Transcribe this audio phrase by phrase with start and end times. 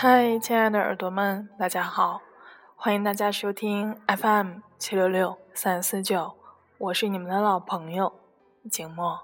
[0.00, 2.20] 嗨，亲爱的耳朵们，大家好！
[2.76, 6.36] 欢迎大家收听 FM 七六六三四九，
[6.78, 8.12] 我是你们的老朋友
[8.70, 9.20] 景墨。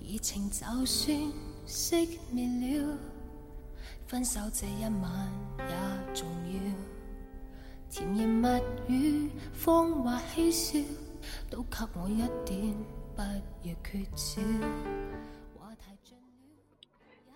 [0.00, 1.14] 疫情就算
[1.66, 2.96] 熄灭了，
[4.06, 6.58] 分手这一晚也重要。
[7.90, 8.48] 甜言蜜
[8.88, 9.30] 语，
[9.62, 10.78] 谎话嬉笑，
[11.50, 12.74] 都给我一点，
[13.14, 13.20] 不
[13.68, 14.40] 要缺少。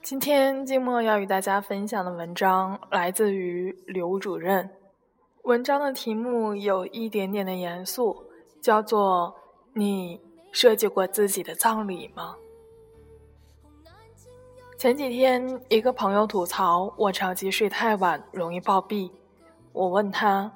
[0.08, 4.70] 今天静默要与大家分享的文章来自于刘主任。
[5.42, 8.16] 文章的题目有一点点的严肃，
[8.62, 9.36] 叫做
[9.76, 10.18] “你
[10.50, 12.34] 设计过自己的葬礼吗？”
[14.78, 19.10] 前几天，一个朋友吐槽我长期睡太晚，容易暴毙。
[19.74, 20.50] 我问他：“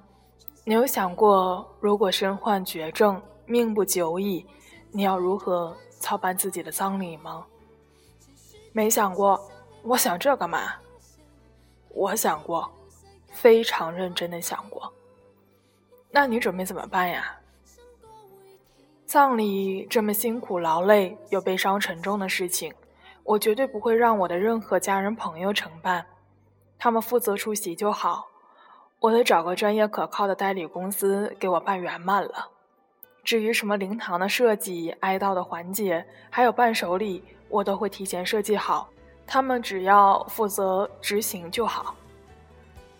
[0.65, 4.47] 你有想过，如果身患绝症，命不久矣，
[4.93, 7.45] 你要如何操办自己的葬礼吗？”
[8.73, 9.41] 没想过，
[9.83, 10.75] 我想这干嘛？
[11.91, 12.71] 我想过，
[13.31, 14.93] 非常认真的想过。
[16.11, 17.39] 那你准备怎么办呀？
[19.05, 22.73] 葬礼这么辛苦劳累又悲伤沉重的事情，
[23.25, 26.07] 我绝对不会让我的任何家人朋友承办，
[26.79, 28.29] 他们负责出席就好。
[29.01, 32.49] 我得找个专业可靠的代理公司给我办圆满了。
[33.23, 37.23] 至于什么灵堂的设计、哀悼的环节，还有伴手礼。
[37.53, 38.89] 我都会提前设计好，
[39.27, 41.95] 他们只要负责执行就好。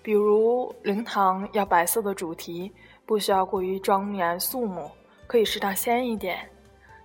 [0.03, 2.71] 比如灵堂要白色的主题，
[3.07, 4.91] 不需要过于庄严肃穆，
[5.27, 6.39] 可以适当鲜一点。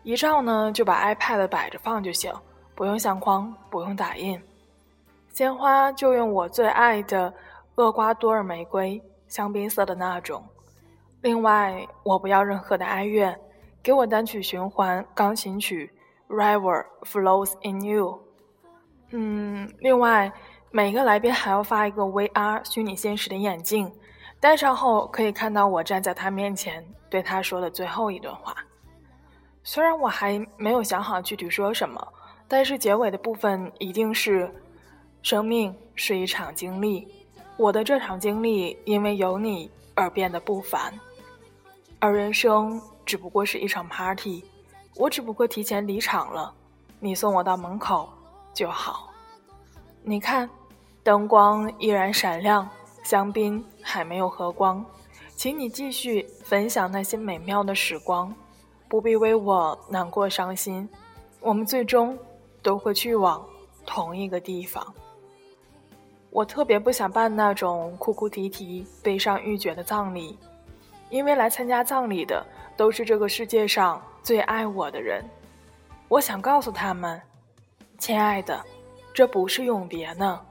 [0.03, 2.33] 遗照呢，就把 iPad 摆着放就行，
[2.75, 4.37] 不用相框，不用打印。
[5.31, 7.33] 鲜花就用我最爱的
[7.75, 10.43] 厄瓜多尔玫瑰，香槟色的那种。
[11.21, 13.33] 另外，我不要任何的哀乐，
[13.81, 15.89] 给我单曲循环钢琴曲。
[16.27, 18.19] River flows in you。
[19.11, 20.31] 嗯，另外
[20.71, 23.91] 每个来宾还要发一个 VR 虚拟现实的眼镜，
[24.39, 28.55] 戴上后可以看到我站在他面前对他说的最后一段话。
[29.63, 32.05] 虽然我还没有想好具体说什么，
[32.47, 34.49] 但是结尾的部分一定是：
[35.21, 37.07] 生命是一场经历，
[37.55, 40.93] 我的这场经历因为有你而变得不凡，
[41.99, 44.43] 而人生只不过是一场 party。
[44.97, 46.51] 我只不过提前离场了，
[46.99, 48.09] 你送我到门口
[48.51, 49.09] 就好。
[50.01, 50.49] 你看，
[51.03, 52.67] 灯光依然闪亮，
[53.03, 54.83] 香槟还没有喝光，
[55.35, 58.33] 请你继续分享那些美妙的时光，
[58.87, 60.89] 不必为我难过伤心。
[61.41, 62.17] 我们最终
[62.63, 63.45] 都会去往
[63.85, 64.93] 同一个地方。
[66.31, 70.39] 我特别不想办那种哭哭啼啼、悲伤欲绝的葬礼，
[71.11, 72.43] 因为来参加葬礼的
[72.75, 74.01] 都是这个世界上。
[74.27, 75.23] 最爱我的人，
[76.09, 77.21] 我想告诉他们，
[77.97, 78.61] 亲爱的，
[79.13, 80.41] 这不是永别呢，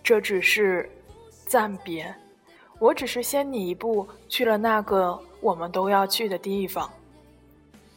[0.00, 0.88] 这只是
[1.44, 2.14] 暂别。
[2.78, 6.88] 我只是先你一步去了那个我们都要去的地方。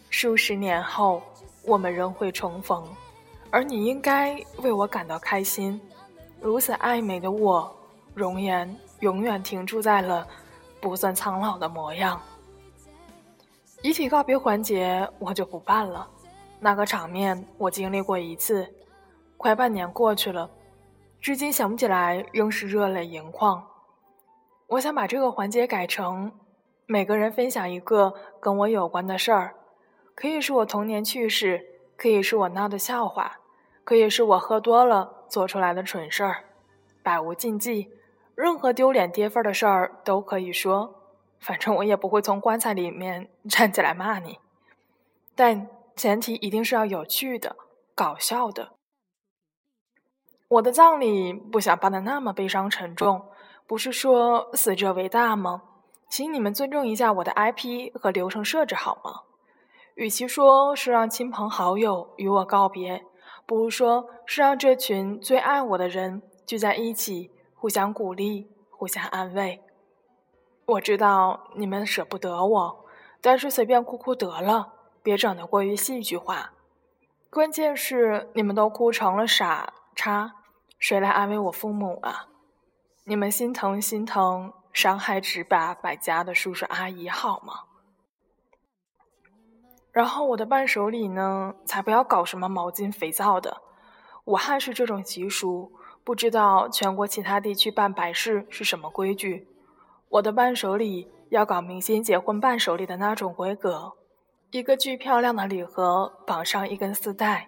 [0.10, 1.22] 数十年后，
[1.62, 2.84] 我们仍会重逢，
[3.52, 5.80] 而你应该为我感到开心。
[6.42, 7.72] 如此爱美的我，
[8.16, 10.28] 容颜永远停驻在了
[10.82, 12.20] 不算苍老的模样。
[13.82, 16.06] 遗体告别环节我就不办了，
[16.60, 18.68] 那个场面我经历过一次，
[19.38, 20.50] 快半年过去了，
[21.22, 23.66] 至今想不起来，仍是热泪盈眶。
[24.68, 26.30] 我想把这个环节改成，
[26.88, 29.56] 每个人分享一个跟我有关的事儿，
[30.14, 31.66] 可以是我童年趣事，
[31.96, 33.40] 可以是我闹的笑话，
[33.86, 36.44] 可以是我喝多了做出来的蠢事儿，
[37.02, 37.90] 百无禁忌，
[38.36, 40.99] 任何丢脸跌份的事儿都可以说。
[41.40, 44.40] 反正我也不会从棺材里面站起来骂你，
[45.36, 47.56] 但前提一定是要有趣的、
[47.96, 48.74] 搞笑的。
[50.48, 53.26] 我的葬礼不想办的那么悲伤沉重，
[53.68, 55.64] 不是说死者为大吗？
[56.10, 59.22] 请你们尊重一下我的 IP 和流程设置好吗？
[59.96, 63.06] 与其说是让亲朋好友与我告别，
[63.46, 69.62] 不如说是让这群最爱我的人聚在一起，互相鼓励，互相安慰。
[70.70, 72.86] 我知道你们舍不得我，
[73.22, 76.52] 但是随便哭哭得了，别整得过于戏剧化。
[77.32, 80.36] 关键是你们都哭成了傻叉，
[80.78, 82.28] 谁来安慰我父母啊？
[83.06, 87.64] 你们心疼心疼伤害只把百家的叔叔阿姨好吗？
[89.92, 91.56] 然后我的伴手礼呢？
[91.66, 93.64] 才不要搞什么毛巾、肥皂的。
[94.26, 95.74] 武汉是这种习俗，
[96.04, 99.48] 不知道全国其他地区办白事是什么规矩。
[100.10, 103.94] 我的伴手礼要搞明星结婚伴手礼的那种规格，
[104.50, 107.48] 一个巨漂亮的礼盒，绑上一根丝带，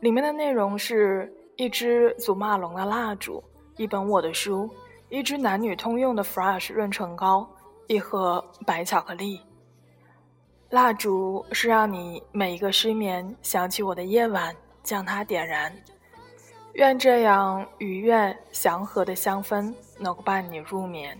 [0.00, 3.44] 里面的内容是一支祖马龙的蜡烛，
[3.76, 4.70] 一本我的书，
[5.10, 7.46] 一支男女通用的 Fresh 润唇膏，
[7.88, 9.38] 一盒白巧克力。
[10.70, 15.70] 蜡烛是让你每一个失眠想起我的夜晚，将它点燃。
[16.72, 21.16] 愿这样愉悦祥和的香氛能够伴你入眠。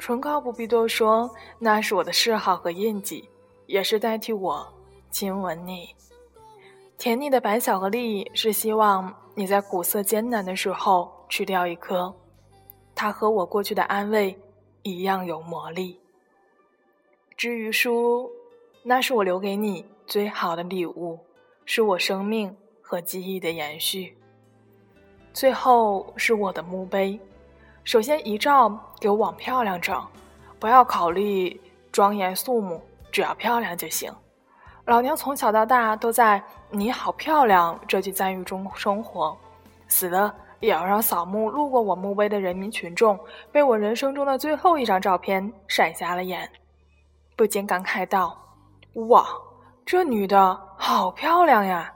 [0.00, 3.28] 唇膏不必多说，那是我的嗜好和印记，
[3.66, 4.66] 也是代替我
[5.10, 5.94] 亲吻你。
[6.96, 12.12] 甜腻的白巧克力是希望你在苦涩艰难的时候吃掉一颗，
[12.94, 14.34] 它和我过去的安慰
[14.82, 16.00] 一样有魔力。
[17.36, 18.30] 至于书，
[18.82, 21.18] 那是我留给你最好的礼物，
[21.66, 24.16] 是我生命和记忆的延续。
[25.34, 27.20] 最后是我的墓碑，
[27.84, 30.00] 首先遗照给我往漂亮整，
[30.58, 31.60] 不要考虑
[31.90, 32.80] 庄严肃穆，
[33.10, 34.12] 只要漂亮就行。
[34.84, 39.36] 老娘从小到大都在“你好漂亮”这句赞誉中生活，
[39.88, 43.18] 死了也要让扫墓路过我墓碑的人民群众
[43.52, 46.50] 被我人生中的最后一张照片闪瞎了眼，
[47.36, 48.36] 不禁感慨道
[49.08, 49.26] ：“哇，
[49.86, 51.92] 这女的好漂亮呀！”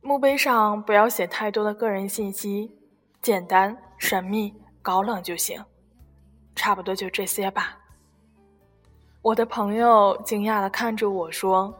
[0.00, 2.76] 墓碑上不要写太多的个人信息，
[3.20, 5.62] 简单、神秘、高冷就行，
[6.54, 7.78] 差不多就这些吧。
[9.22, 11.74] 我的朋友惊讶地看着我说：“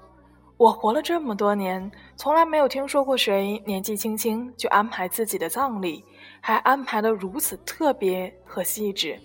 [0.56, 6.04] 我活了这么多年，从来没有听说过谁年纪轻轻就安排自己的葬礼，
[6.40, 9.18] 还安排得如此特别和细致。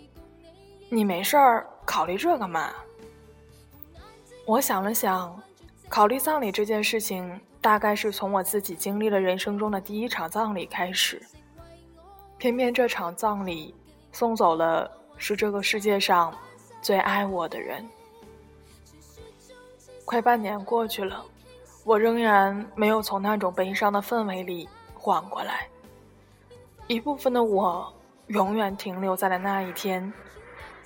[0.90, 2.72] 你没事儿考虑这个嘛？”
[4.46, 5.42] 我想了想，
[5.88, 7.40] 考虑葬礼这件事情。
[7.64, 11.22] 大概是从我自己经历了人生中的第一场葬礼开始，
[12.42, 13.72] 偏偏这场葬礼
[14.12, 16.36] 送走了是这个世界上
[16.82, 17.88] 最爱我的人。
[20.06, 21.24] 快半年过去了，
[21.84, 25.68] 我仍然没有从那种悲伤的氛围里缓过来。
[26.88, 27.94] 一部分的我
[28.30, 30.12] 永远停留在了那一天，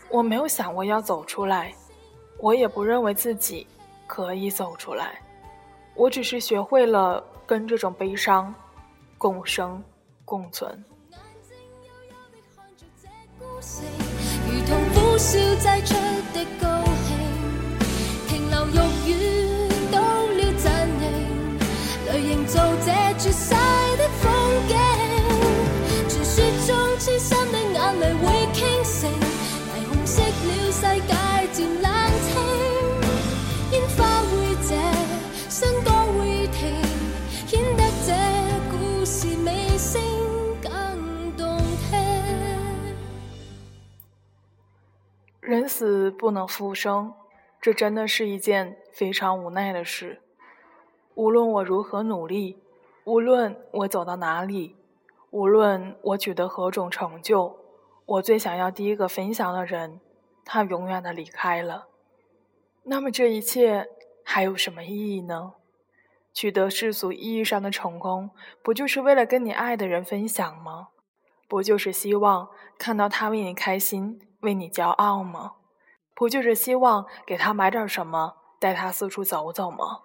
[0.10, 1.74] 我没有想过要走出来，
[2.38, 3.66] 我也不认为自己
[4.08, 5.22] 可以走出来。
[5.94, 8.54] 我只是学会了跟这种悲伤
[9.18, 9.82] 共生
[10.26, 10.84] 共存。
[13.62, 15.96] 如同苦笑挤出
[16.34, 16.65] 的歌。
[46.10, 47.14] 不能复生，
[47.62, 50.22] 这真的是一件非常无奈的事。
[51.16, 52.62] 无论我如何努力，
[53.06, 54.76] 无论我走到哪里，
[55.32, 57.58] 无论我取得何种成就，
[58.06, 60.00] 我最想要第一个分享的人，
[60.44, 61.88] 他永远的离开了。
[62.84, 63.88] 那么这一切
[64.24, 65.54] 还有什么意义呢？
[66.34, 68.32] 取得世俗意义上的成功，
[68.62, 70.90] 不就是为了跟你爱的人分享吗？
[71.48, 74.20] 不就是希望看到他为你开心？
[74.42, 75.54] 为你骄傲吗？
[76.16, 80.00] 不就是希望给他买点什么，带他四处走走吗？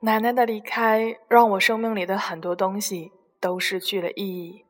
[0.00, 4.64] 奶奶的离开让我生命里的很多东西都失去了意义，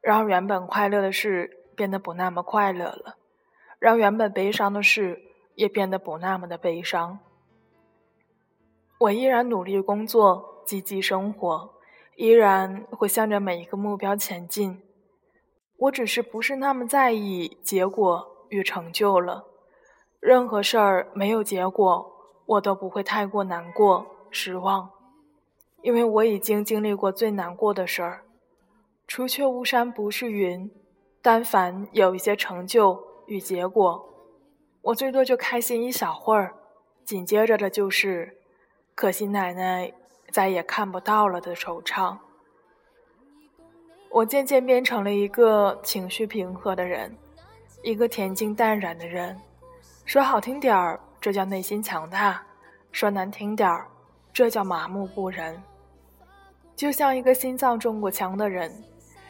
[0.00, 3.16] 让原本快乐的事变得不那么快乐了，
[3.78, 5.22] 让原本悲伤的事
[5.54, 7.20] 也变得不那么的悲伤。
[8.98, 11.74] 我依然努力工作，积极生活，
[12.16, 14.80] 依然会向着每一个目标前进。
[15.76, 19.46] 我只是不是那么在意结果与成就了。
[20.20, 22.12] 任何事儿没有结果，
[22.44, 24.90] 我都不会太过难过、失望，
[25.80, 28.22] 因为我已经经历过最难过的事儿。
[29.08, 30.70] 除却巫山不是云，
[31.22, 34.06] 但凡有一些成就与结果，
[34.82, 36.54] 我最多就开心一小会儿，
[37.04, 38.36] 紧接着的就是
[38.94, 39.92] 可惜奶奶
[40.30, 42.18] 再也看不到了的惆怅。
[44.10, 47.16] 我渐渐变成了一个情绪平和的人，
[47.82, 49.38] 一个恬静淡然的人。
[50.04, 52.34] 说好听点儿，这叫内心强大；
[52.90, 53.86] 说难听点儿，
[54.32, 55.60] 这叫麻木不仁。
[56.74, 58.72] 就像一个心脏中过枪的人，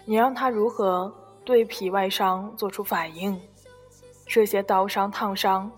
[0.04, 1.12] 你让他如何
[1.44, 3.40] 对皮外伤做出反应？
[4.26, 5.70] 这些刀伤、烫伤，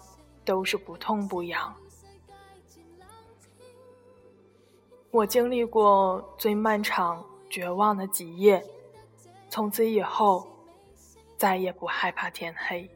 [0.45, 1.75] 都是不痛不痒。
[5.11, 8.65] 我经历过最漫长、绝望的几夜。
[9.49, 10.47] 从此以后，
[11.45, 12.89] 再也不害怕天黑。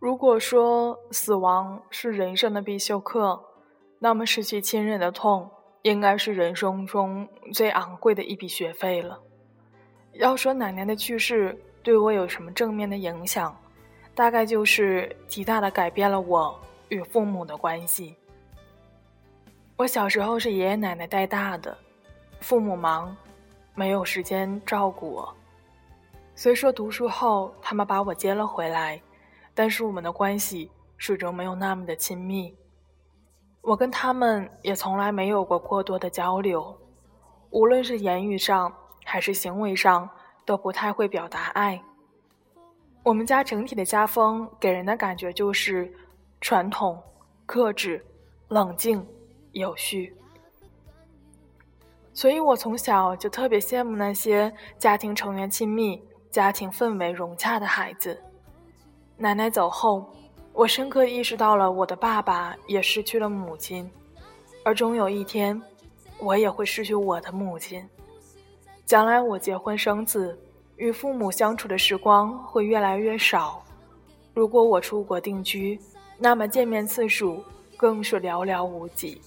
[0.00, 3.40] 如果说死亡是人生的必修课，
[4.00, 5.48] 那么失去亲人的痛，
[5.82, 9.22] 应该是人生中最昂贵的一笔学费了。
[10.14, 13.56] 要说奶奶的去世对我有什么正面的影响，
[14.12, 18.16] 大概就是极大的改变了我与父母的关系。
[19.76, 21.78] 我小时候是爷爷奶奶带大的，
[22.40, 23.16] 父母忙，
[23.76, 25.32] 没有时间照顾我。
[26.34, 29.00] 虽说读书后他们把我接了回来，
[29.54, 32.54] 但是我们的关系始终没有那么的亲密。
[33.60, 36.76] 我跟他们也从来没有过过多的交流，
[37.50, 38.72] 无论是言语上
[39.04, 40.08] 还是行为上，
[40.44, 41.82] 都不太会表达爱。
[43.02, 45.92] 我们家整体的家风给人的感觉就是
[46.40, 47.02] 传统、
[47.46, 48.04] 克制、
[48.48, 49.06] 冷静。
[49.56, 50.12] 有序，
[52.12, 56.02] 所以我从小就特别羡慕那些家庭成员亲密、
[56.34, 58.20] 家庭氛围融洽的孩子。
[59.16, 60.12] 奶奶走后，
[60.52, 63.88] 我深刻意识到了我的爸爸也失去了母亲，
[64.64, 65.62] 而终有一天，
[66.18, 67.88] 我也会失去我的母亲。
[68.84, 70.36] 将来我结婚生子，
[70.74, 73.64] 与父母相处的时光会越来越少。
[74.34, 75.78] 如果我出国定居，
[76.18, 77.44] 那么见面次数
[77.76, 79.22] 更是寥寥无几。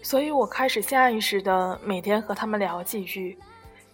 [0.00, 3.38] 所以我开始下意识的每天和他们聊几句。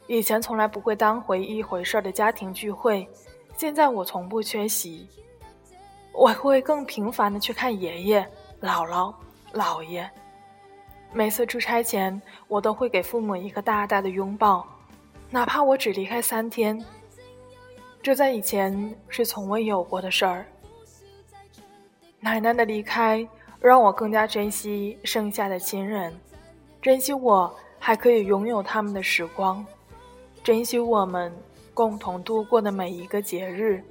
[0.06, 3.08] 以前从来不会当回一回事儿的家庭聚会，
[3.56, 5.08] 现在我从不缺席。
[6.12, 8.20] 我会更频繁的去看爷爷、
[8.60, 9.12] 姥姥、
[9.52, 10.08] 姥爷。
[11.12, 14.66] 每次出差前，我都会给父母一个大大的拥抱，
[15.30, 16.84] 哪怕我只离开三天。
[18.02, 20.46] 这在以前是从未有过的事儿。
[22.20, 23.26] 奶奶的离开。
[23.60, 26.14] 让我更加珍惜剩下的亲人，
[26.82, 29.64] 珍惜我还可以拥有他们的时光，
[30.44, 31.34] 珍惜我们
[31.72, 33.82] 共同度过的每一个节日，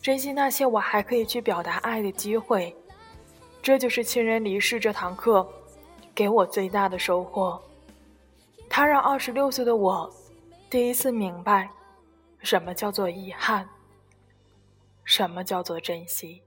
[0.00, 2.72] 珍惜那些我还可以去表达爱的机会。
[3.60, 5.44] 这就是亲人离世这堂课
[6.14, 7.60] 给我最大的收获。
[8.70, 10.08] 它让二十六岁的我
[10.70, 11.68] 第一次明白，
[12.38, 13.68] 什么叫做遗憾，
[15.04, 16.42] 什么叫做珍惜。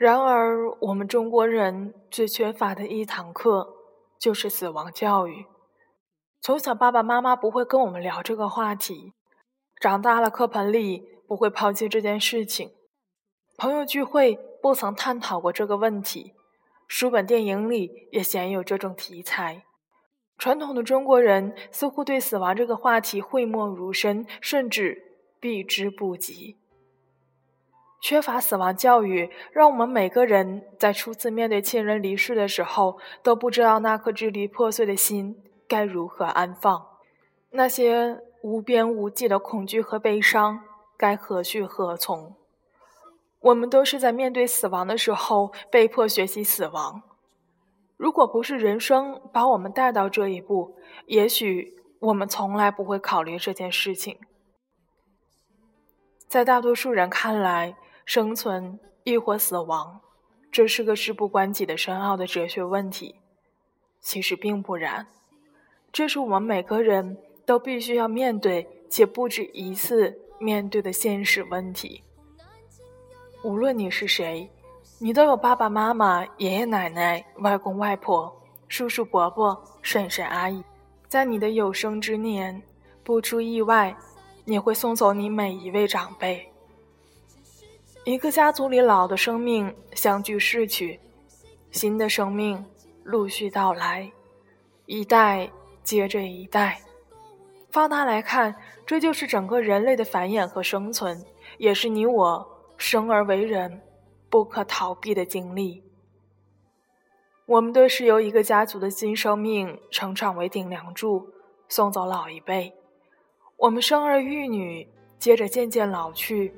[0.00, 3.74] 然而，我们中国人最缺乏的一堂课
[4.18, 5.44] 就是死亡教育。
[6.40, 9.12] 从小，爸爸妈妈不会跟我们聊这个话题；
[9.78, 12.70] 长大了，课本里不会抛弃这件事情；
[13.58, 16.32] 朋友聚会不曾探讨过这个问题；
[16.88, 19.66] 书本、电影里也鲜有这种题材。
[20.38, 26.56] 传统的中国人似乎对死亡这个话题讳莫如深，甚至避之不及。
[28.00, 35.36] 缺乏死亡教育，让我们每个人在初次面对亲人离世的时候，都不知道那颗支离破碎的心
[35.68, 36.86] 该如何安放，
[37.50, 40.60] 那些无边无际的恐惧和悲伤
[40.96, 42.34] 该何去何从。
[43.40, 47.02] 我们都是在面对死亡的时候被迫学习死亡。
[47.96, 50.76] 如果不是人生把我们带到这一步，
[51.06, 54.18] 也许我们从来不会考虑这件事情。
[56.26, 60.00] 在大多数人看来，生存亦或死亡，
[60.50, 63.16] 这是个事不关己的深奥的哲学问题。
[64.00, 65.06] 其实并不然，
[65.92, 72.02] 这是我们每个人都必须要面对且不止一次面对的现实问题。
[73.42, 74.50] 无论你是谁，
[74.98, 78.34] 你都有爸爸妈妈、爷爷奶奶、外公外婆、
[78.68, 80.64] 叔叔伯伯、婶婶阿姨。
[81.08, 82.62] 在你的有生之年，
[83.02, 83.96] 不出意外，
[84.44, 86.49] 你会送走你每一位长辈。
[88.04, 90.98] 一个家族里老的生命相继逝去，
[91.70, 92.64] 新的生命
[93.04, 94.10] 陆续到来，
[94.86, 95.50] 一代
[95.84, 96.80] 接着一代。
[97.70, 101.22] 放大来看，这就是整个人类的繁衍和生存，
[101.58, 103.82] 也是你我生而为人
[104.30, 105.82] 不可逃避的经历。
[107.44, 111.28] 我们都是由一个家族的新生命成长为顶梁柱，
[111.68, 112.72] 送走老一辈。
[113.58, 114.88] 我们生儿育女，
[115.18, 116.54] 接着渐渐老去。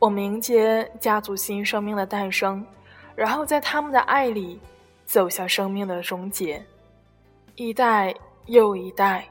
[0.00, 2.64] 我们迎接家族新生命的诞生，
[3.16, 4.60] 然后在他们的爱里
[5.04, 6.64] 走向生命的终结，
[7.56, 8.14] 一代
[8.46, 9.28] 又一代，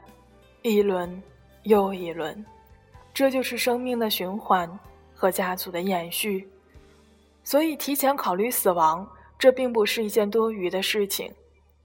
[0.60, 1.22] 一轮
[1.62, 2.44] 又一轮，
[3.14, 4.70] 这就是生命的循环
[5.14, 6.46] 和家族的延续。
[7.42, 9.08] 所以，提前考虑死亡，
[9.38, 11.32] 这并不是一件多余的事情，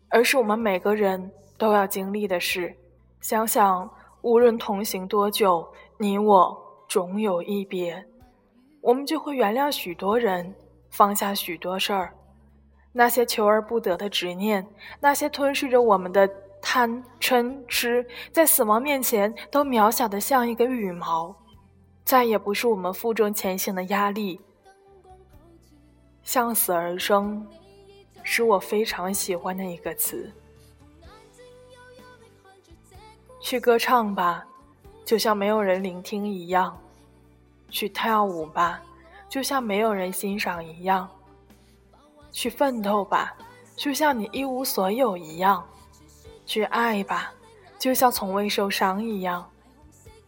[0.10, 2.76] 而是我们每个人都要经历的事。
[3.22, 3.90] 想想，
[4.24, 5.66] 无论同行多久，
[5.98, 8.06] 你我总有一别。
[8.84, 10.54] 我们就会原谅许多人，
[10.90, 12.14] 放下许多事儿，
[12.92, 14.68] 那些求而不得的执念，
[15.00, 16.30] 那些吞噬着我们的
[16.62, 21.34] 贪嗔痴，在死亡面前都渺小的像一个羽毛，
[22.04, 24.42] 再也不是我们负重前行的压力。
[26.22, 27.48] 向死而生，
[28.22, 30.30] 是我非常喜欢的一个词。
[33.40, 34.46] 去歌唱吧，
[35.06, 36.78] 就像没有人聆听一样；
[37.74, 38.80] 去跳舞吧，
[39.28, 41.08] 就像没有人欣赏一样；
[42.32, 43.36] 去奋斗吧，
[43.76, 45.60] 就像你一无所有一样；
[46.46, 47.34] 去爱吧，
[47.80, 49.44] 就像从未受伤一样；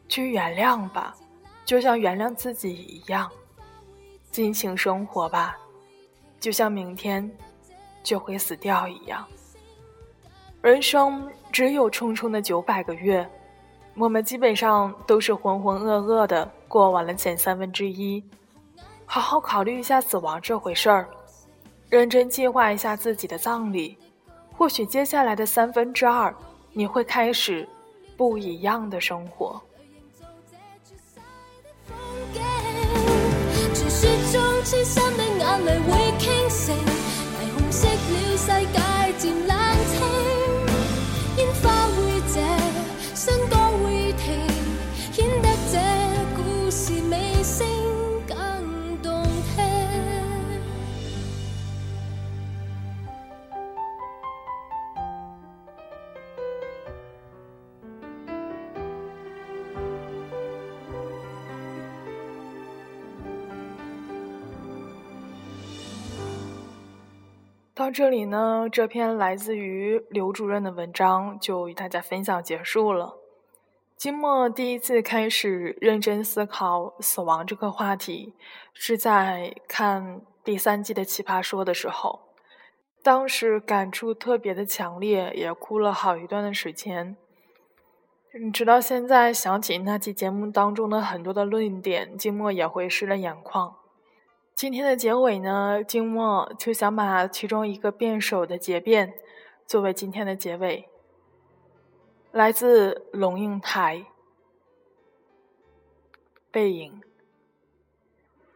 [0.10, 1.16] 去原谅吧，
[1.64, 3.30] 就像原谅自己一样；
[4.32, 5.56] 尽情生活吧。
[6.40, 7.32] 就像明天
[8.04, 9.24] 就会死掉一样，
[10.64, 13.28] 人生只有匆匆的九百个月，
[13.96, 18.24] 我们基本上都是浑浑噩噩的过完了前三分之一。
[19.05, 21.07] 好好考虑一下死亡这回事儿，
[21.89, 23.98] 认真计划一下自己的葬礼，
[24.57, 26.36] 或许接下来的三分之二，
[26.74, 27.67] 你会开始
[28.17, 29.62] 不一样的生活。
[35.38, 36.95] 眼泪会倾城，
[67.75, 73.17] 到这里呢，这篇来自于刘主任的文章就与大家分享结束了。
[73.98, 78.33] 金墨第一次开始认真思考死亡这个话题，
[78.74, 82.22] 是在看第三季的《奇葩说》的时候，
[83.03, 87.18] 当时感触特别的强烈，也哭了好一段的时间。
[88.53, 93.75] 直到现在想起那期节目当中的很多的论点，金默也会湿了眼眶。
[94.55, 99.13] 今天的结尾呢，静默就想把其中一个辩手的结辩
[99.68, 100.87] 作为今天的结尾。
[102.31, 104.05] 来自龙应台，
[106.50, 107.01] 背影。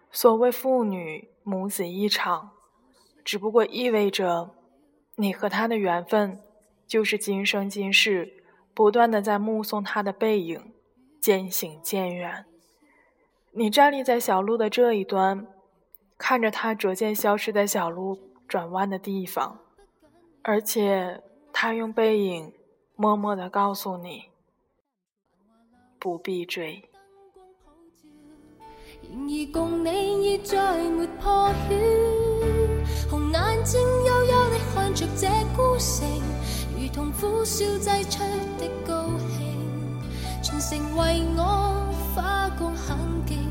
[0.10, 2.52] 所谓父女母子一场，
[3.26, 4.52] 只不过意味着
[5.16, 6.42] 你和他的缘分，
[6.88, 8.42] 就是今生今世
[8.74, 10.74] 不断的在目送他的背影
[11.20, 12.46] 渐行渐远。
[13.52, 15.46] 你站立在小路的这一端。
[16.20, 19.58] 看着他逐渐消失在小路转弯的地方，
[20.44, 22.54] 而且他用背影
[22.96, 24.26] 默默地告诉你：
[25.98, 26.84] 不必追。
[29.02, 31.80] 然而共你已再没破圈，
[33.10, 36.06] 红眼睛幽幽地看着这孤城，
[36.78, 38.20] 如同苦笑挤出
[38.60, 39.58] 的高兴，
[40.44, 43.49] 全城为我花光很劲。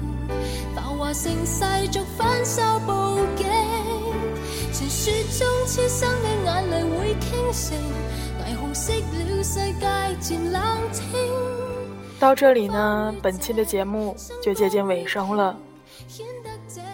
[0.98, 2.92] 华城世俗反手布
[3.36, 3.46] 景，
[4.72, 7.78] 传说中痴心的眼泪会倾城，
[8.44, 9.86] 霓虹熄了，世界
[10.20, 10.60] 渐冷
[10.92, 11.06] 清。
[12.18, 15.56] 到这里呢，本期的节目就接近尾声了。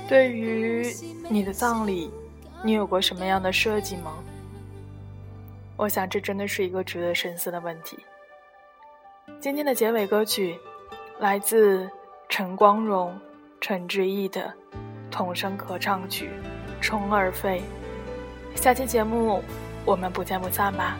[0.06, 0.94] 对于
[1.30, 2.10] 你的葬礼，
[2.62, 4.12] 你有过什么样的设计吗？
[5.78, 7.98] 我想这真的是一个值得深思的问题。
[9.40, 10.60] 今天的结尾歌曲
[11.18, 11.88] 来自
[12.28, 13.18] 陈光荣。
[13.66, 14.53] 陈志毅的
[15.11, 16.29] 童声合唱曲
[16.83, 17.62] 《虫儿飞》，
[18.61, 19.42] 下期节目
[19.87, 20.98] 我们不见不散吧。